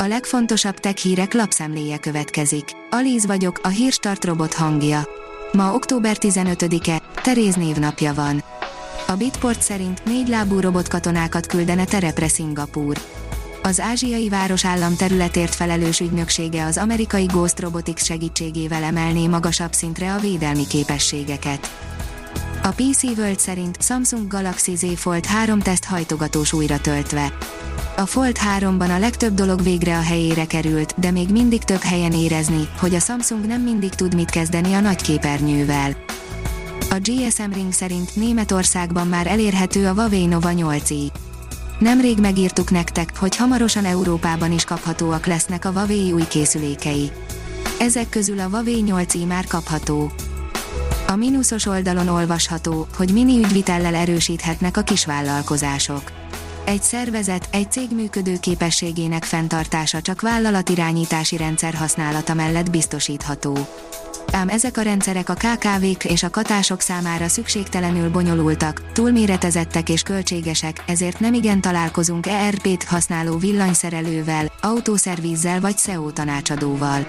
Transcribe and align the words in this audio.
A 0.00 0.06
legfontosabb 0.06 0.78
tech 0.78 0.96
hírek 0.96 1.34
lapszemléje 1.34 1.98
következik. 1.98 2.64
Alíz 2.90 3.26
vagyok, 3.26 3.60
a 3.62 3.68
hírstart 3.68 4.24
robot 4.24 4.54
hangja. 4.54 5.08
Ma 5.52 5.74
október 5.74 6.16
15-e, 6.20 7.02
Teréz 7.22 7.54
névnapja 7.54 8.14
van. 8.14 8.44
A 9.06 9.12
Bitport 9.12 9.62
szerint 9.62 10.04
négy 10.04 10.28
lábú 10.28 10.60
robotkatonákat 10.60 11.46
küldene 11.46 11.84
terepre 11.84 12.28
Szingapúr. 12.28 12.96
Az 13.62 13.80
ázsiai 13.80 14.28
városállam 14.28 14.96
területért 14.96 15.54
felelős 15.54 16.00
ügynöksége 16.00 16.64
az 16.64 16.76
amerikai 16.76 17.24
Ghost 17.24 17.60
Robotics 17.60 18.02
segítségével 18.02 18.82
emelné 18.82 19.26
magasabb 19.26 19.72
szintre 19.72 20.14
a 20.14 20.18
védelmi 20.18 20.66
képességeket. 20.66 21.70
A 22.62 22.68
PC 22.68 23.02
World 23.02 23.38
szerint 23.38 23.82
Samsung 23.82 24.26
Galaxy 24.26 24.76
Z 24.76 24.86
Fold 24.96 25.26
3 25.26 25.60
teszt 25.60 25.84
hajtogatós 25.84 26.52
újra 26.52 26.80
töltve. 26.80 27.32
A 27.98 28.06
Fold 28.06 28.36
3-ban 28.58 28.94
a 28.94 28.98
legtöbb 28.98 29.34
dolog 29.34 29.62
végre 29.62 29.96
a 29.96 30.00
helyére 30.00 30.46
került, 30.46 31.00
de 31.00 31.10
még 31.10 31.28
mindig 31.28 31.64
több 31.64 31.80
helyen 31.80 32.12
érezni, 32.12 32.68
hogy 32.78 32.94
a 32.94 32.98
Samsung 32.98 33.46
nem 33.46 33.62
mindig 33.62 33.90
tud 33.90 34.14
mit 34.14 34.30
kezdeni 34.30 34.72
a 34.72 34.80
nagy 34.80 35.02
képernyővel. 35.02 35.96
A 36.90 36.98
GSM 37.02 37.52
Ring 37.52 37.72
szerint 37.72 38.16
Németországban 38.16 39.06
már 39.06 39.26
elérhető 39.26 39.86
a 39.86 39.92
Huawei 39.92 40.26
Nova 40.26 40.50
8i. 40.52 41.10
Nemrég 41.78 42.18
megírtuk 42.18 42.70
nektek, 42.70 43.18
hogy 43.18 43.36
hamarosan 43.36 43.84
Európában 43.84 44.52
is 44.52 44.64
kaphatóak 44.64 45.26
lesznek 45.26 45.64
a 45.64 45.70
Huawei 45.70 46.12
új 46.12 46.26
készülékei. 46.28 47.10
Ezek 47.78 48.08
közül 48.08 48.38
a 48.38 48.48
Huawei 48.48 48.84
8i 48.86 49.26
már 49.26 49.46
kapható. 49.46 50.12
A 51.06 51.16
mínuszos 51.16 51.66
oldalon 51.66 52.08
olvasható, 52.08 52.86
hogy 52.96 53.12
mini 53.12 53.38
ügyvitellel 53.38 53.94
erősíthetnek 53.94 54.76
a 54.76 54.82
kisvállalkozások. 54.82 56.02
Egy 56.68 56.82
szervezet, 56.82 57.48
egy 57.50 57.72
cég 57.72 57.88
működő 57.94 58.38
képességének 58.40 59.24
fenntartása 59.24 60.00
csak 60.00 60.20
vállalatirányítási 60.20 61.36
rendszer 61.36 61.74
használata 61.74 62.34
mellett 62.34 62.70
biztosítható. 62.70 63.58
Ám 64.32 64.48
ezek 64.48 64.76
a 64.76 64.82
rendszerek 64.82 65.28
a 65.28 65.34
KKV-k 65.34 66.04
és 66.04 66.22
a 66.22 66.30
katások 66.30 66.80
számára 66.80 67.28
szükségtelenül 67.28 68.10
bonyolultak, 68.10 68.92
túlméretezettek 68.92 69.88
és 69.88 70.02
költségesek, 70.02 70.82
ezért 70.86 71.20
nemigen 71.20 71.60
találkozunk 71.60 72.26
ERP-t 72.26 72.84
használó 72.84 73.36
villanyszerelővel, 73.36 74.52
autószervízzel 74.60 75.60
vagy 75.60 75.78
SEO 75.78 76.10
tanácsadóval. 76.10 77.06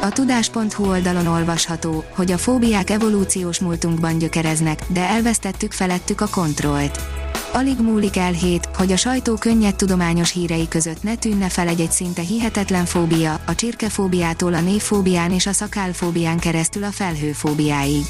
A 0.00 0.08
tudás.hu 0.08 0.88
oldalon 0.88 1.26
olvasható, 1.26 2.04
hogy 2.14 2.32
a 2.32 2.38
fóbiák 2.38 2.90
evolúciós 2.90 3.58
múltunkban 3.58 4.18
gyökereznek, 4.18 4.82
de 4.88 5.08
elvesztettük 5.08 5.72
felettük 5.72 6.20
a 6.20 6.28
kontrollt. 6.28 7.00
Alig 7.52 7.80
múlik 7.80 8.16
el 8.16 8.32
hét, 8.32 8.68
hogy 8.76 8.92
a 8.92 8.96
sajtó 8.96 9.34
könnyed 9.34 9.74
tudományos 9.74 10.32
hírei 10.32 10.68
között 10.68 11.02
ne 11.02 11.14
tűnne 11.14 11.48
fel 11.48 11.68
egy-egy 11.68 11.90
szinte 11.90 12.22
hihetetlen 12.22 12.84
fóbia, 12.84 13.40
a 13.46 13.54
csirkefóbiától 13.54 14.54
a 14.54 14.60
névfóbián 14.60 15.32
és 15.32 15.46
a 15.46 15.52
szakálfóbián 15.52 16.38
keresztül 16.38 16.84
a 16.84 16.90
felhőfóbiáig. 16.90 18.04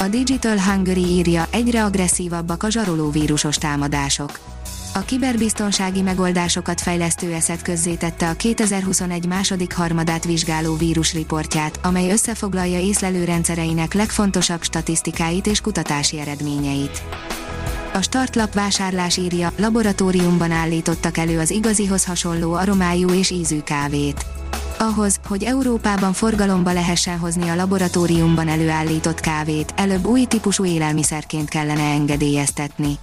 A 0.00 0.08
Digital 0.08 0.58
Hungary 0.60 1.04
írja, 1.04 1.46
egyre 1.50 1.84
agresszívabbak 1.84 2.62
a 2.62 2.70
zsaroló 2.70 3.10
vírusos 3.10 3.56
támadások. 3.56 4.38
A 4.94 5.00
kiberbiztonsági 5.00 6.00
megoldásokat 6.00 6.80
fejlesztő 6.80 7.32
eszet 7.32 7.62
közzétette 7.62 8.28
a 8.28 8.34
2021 8.34 9.26
második 9.26 9.74
harmadát 9.74 10.24
vizsgáló 10.24 10.76
vírusriportját, 10.76 11.80
amely 11.82 12.10
összefoglalja 12.10 12.78
észlelő 12.78 13.24
rendszereinek 13.24 13.94
legfontosabb 13.94 14.62
statisztikáit 14.62 15.46
és 15.46 15.60
kutatási 15.60 16.20
eredményeit. 16.20 17.02
A 17.94 18.02
startlap 18.02 18.54
vásárlás 18.54 19.16
írja, 19.16 19.52
laboratóriumban 19.56 20.50
állítottak 20.50 21.16
elő 21.16 21.38
az 21.38 21.50
igazihoz 21.50 22.04
hasonló 22.04 22.52
aromájú 22.52 23.08
és 23.08 23.30
ízű 23.30 23.60
kávét. 23.60 24.26
Ahhoz, 24.78 25.20
hogy 25.28 25.42
Európában 25.42 26.12
forgalomba 26.12 26.72
lehessen 26.72 27.18
hozni 27.18 27.48
a 27.48 27.54
laboratóriumban 27.54 28.48
előállított 28.48 29.20
kávét, 29.20 29.72
előbb 29.76 30.06
új 30.06 30.24
típusú 30.24 30.64
élelmiszerként 30.64 31.48
kellene 31.48 31.82
engedélyeztetni. 31.82 32.98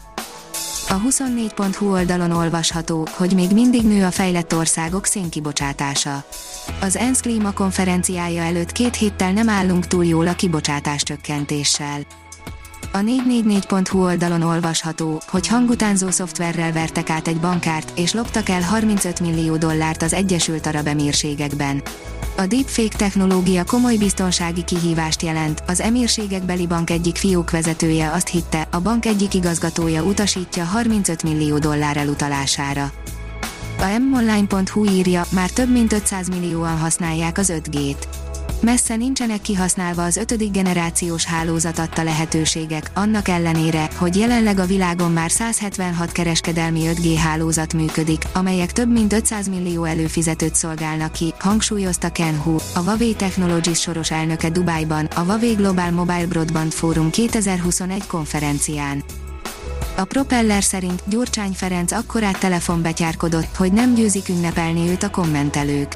A 0.90 1.02
24.hu 1.08 1.92
oldalon 1.92 2.32
olvasható, 2.32 3.08
hogy 3.12 3.34
még 3.34 3.52
mindig 3.52 3.84
nő 3.84 4.06
a 4.06 4.12
fejlett 4.12 4.56
országok 4.56 5.06
szénkibocsátása. 5.06 6.24
Az 6.82 6.98
ENSZ 6.98 7.20
klímakonferenciája 7.20 8.42
előtt 8.42 8.72
két 8.72 8.96
héttel 8.96 9.32
nem 9.32 9.50
állunk 9.50 9.88
túl 9.88 10.06
jól 10.06 10.28
a 10.28 10.34
kibocsátás 10.34 11.04
csökkentéssel. 11.04 12.00
A 12.92 12.98
444.hu 12.98 14.04
oldalon 14.04 14.42
olvasható, 14.42 15.22
hogy 15.28 15.48
hangutánzó 15.48 16.10
szoftverrel 16.10 16.72
vertek 16.72 17.10
át 17.10 17.28
egy 17.28 17.40
bankárt, 17.40 17.92
és 18.00 18.14
loptak 18.14 18.50
el 18.50 18.62
35 18.62 19.20
millió 19.20 19.58
dollárt 19.58 20.02
az 20.02 20.14
Egyesült 20.14 20.66
Arab 20.66 20.88
Emírségekben. 20.88 21.82
A 22.38 22.46
deepfake 22.46 22.98
technológia 22.98 23.64
komoly 23.64 23.96
biztonsági 23.96 24.64
kihívást 24.64 25.22
jelent, 25.22 25.64
az 25.68 25.80
emírségekbeli 25.80 26.68
bank 26.68 26.90
egyik 26.90 27.16
fiók 27.16 27.52
vezetője 27.52 28.12
azt 28.12 28.28
hitte, 28.28 28.68
a 28.72 28.80
bank 28.80 29.06
egyik 29.06 29.34
igazgatója 29.34 30.04
utasítja 30.04 30.64
35 30.64 31.24
millió 31.24 31.58
dollár 31.58 31.98
elutalására. 31.98 32.92
A 33.80 33.98
monline.hu 34.12 34.86
írja, 34.86 35.26
már 35.30 35.50
több 35.50 35.72
mint 35.72 35.94
500 35.94 36.30
millióan 36.30 36.78
használják 36.78 37.38
az 37.38 37.54
5G-t 37.56 38.29
messze 38.62 38.96
nincsenek 38.96 39.42
kihasználva 39.42 40.04
az 40.04 40.18
ötödik 40.18 40.52
generációs 40.52 41.26
hálózat 41.26 41.80
adta 41.80 42.04
lehetőségek, 42.04 42.92
annak 42.94 43.28
ellenére, 43.28 43.90
hogy 43.96 44.16
jelenleg 44.16 44.60
a 44.60 44.66
világon 44.66 45.12
már 45.12 45.32
176 45.32 46.12
kereskedelmi 46.12 46.82
5G 46.86 47.16
hálózat 47.24 47.74
működik, 47.74 48.24
amelyek 48.34 48.72
több 48.72 48.92
mint 48.92 49.14
500 49.14 49.48
millió 49.48 49.84
előfizetőt 49.84 50.56
szolgálnak 50.56 51.12
ki, 51.12 51.34
hangsúlyozta 51.40 52.10
Ken 52.10 52.38
Hu, 52.38 52.56
a 52.76 52.80
Huawei 52.80 53.16
Technologies 53.16 53.80
soros 53.80 54.12
elnöke 54.12 54.50
Dubájban, 54.50 55.06
a 55.06 55.20
Huawei 55.20 55.54
Global 55.54 55.92
Mobile 55.92 56.26
Broadband 56.26 56.72
Forum 56.72 57.10
2021 57.10 58.08
konferencián. 58.08 59.04
A 59.98 60.04
propeller 60.04 60.64
szerint 60.64 61.04
Gyurcsány 61.06 61.52
Ferenc 61.52 61.92
akkorát 61.92 62.40
telefonbetyárkodott, 62.40 63.56
hogy 63.56 63.74
nem 63.74 63.94
győzik 63.94 64.30
ünnepelni 64.30 64.90
őt 64.90 65.04
a 65.04 65.10
kommentelők 65.10 65.94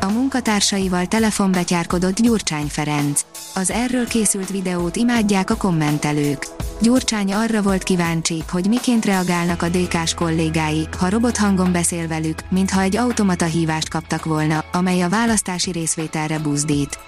a 0.00 0.10
munkatársaival 0.12 1.06
telefonbetyárkodott 1.06 2.20
Gyurcsány 2.20 2.66
Ferenc. 2.66 3.20
Az 3.54 3.70
erről 3.70 4.06
készült 4.06 4.50
videót 4.50 4.96
imádják 4.96 5.50
a 5.50 5.56
kommentelők. 5.56 6.46
Gyurcsány 6.80 7.32
arra 7.32 7.62
volt 7.62 7.82
kíváncsi, 7.82 8.42
hogy 8.50 8.66
miként 8.68 9.04
reagálnak 9.04 9.62
a 9.62 9.68
DK-s 9.68 10.14
kollégái, 10.14 10.88
ha 10.98 11.08
robothangon 11.08 11.72
beszél 11.72 12.08
velük, 12.08 12.38
mintha 12.48 12.80
egy 12.80 12.96
automata 12.96 13.44
hívást 13.44 13.88
kaptak 13.88 14.24
volna, 14.24 14.64
amely 14.72 15.00
a 15.00 15.08
választási 15.08 15.70
részvételre 15.70 16.38
buzdít. 16.38 16.98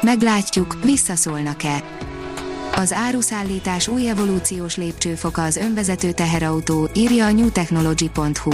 Meglátjuk, 0.00 0.78
visszaszólnak-e. 0.84 1.82
Az 2.76 2.92
áruszállítás 2.92 3.88
új 3.88 4.08
evolúciós 4.08 4.76
lépcsőfoka 4.76 5.42
az 5.42 5.56
önvezető 5.56 6.12
teherautó, 6.12 6.88
írja 6.94 7.26
a 7.26 7.32
newtechnology.hu. 7.32 8.50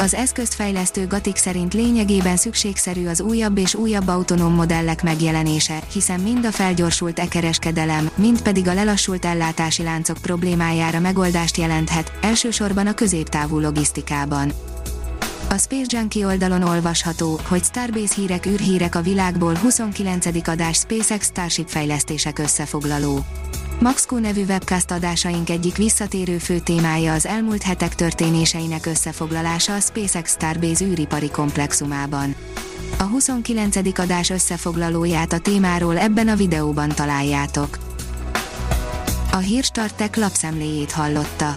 Az 0.00 0.14
eszközt 0.14 0.54
fejlesztő 0.54 1.06
Gatik 1.06 1.36
szerint 1.36 1.74
lényegében 1.74 2.36
szükségszerű 2.36 3.06
az 3.06 3.20
újabb 3.20 3.58
és 3.58 3.74
újabb 3.74 4.08
autonóm 4.08 4.54
modellek 4.54 5.02
megjelenése, 5.02 5.82
hiszen 5.92 6.20
mind 6.20 6.44
a 6.44 6.50
felgyorsult 6.50 7.18
e-kereskedelem, 7.18 8.10
mind 8.14 8.42
pedig 8.42 8.68
a 8.68 8.74
lelassult 8.74 9.24
ellátási 9.24 9.82
láncok 9.82 10.18
problémájára 10.18 11.00
megoldást 11.00 11.56
jelenthet, 11.56 12.12
elsősorban 12.20 12.86
a 12.86 12.94
középtávú 12.94 13.58
logisztikában. 13.58 14.52
A 15.48 15.58
Space 15.58 15.96
Junkie 15.96 16.26
oldalon 16.26 16.62
olvasható, 16.62 17.40
hogy 17.48 17.64
Starbase 17.64 18.14
hírek 18.14 18.46
űrhírek 18.46 18.94
a 18.94 19.00
világból 19.00 19.54
29. 19.54 20.48
adás 20.48 20.76
SpaceX 20.76 21.26
Starship 21.26 21.68
fejlesztések 21.68 22.38
összefoglaló. 22.38 23.24
Maxco 23.80 24.18
nevű 24.18 24.44
webcast 24.44 24.90
adásaink 24.90 25.50
egyik 25.50 25.76
visszatérő 25.76 26.38
fő 26.38 26.58
témája 26.58 27.12
az 27.12 27.26
elmúlt 27.26 27.62
hetek 27.62 27.94
történéseinek 27.94 28.86
összefoglalása 28.86 29.74
a 29.74 29.80
SpaceX 29.80 30.30
Starbase 30.30 30.84
űripari 30.84 31.30
komplexumában. 31.30 32.34
A 32.98 33.02
29. 33.02 33.98
adás 33.98 34.30
összefoglalóját 34.30 35.32
a 35.32 35.38
témáról 35.38 35.98
ebben 35.98 36.28
a 36.28 36.36
videóban 36.36 36.88
találjátok. 36.88 37.78
A 39.32 39.36
Hírstartek 39.36 40.16
lapszemléjét 40.16 40.92
hallotta. 40.92 41.56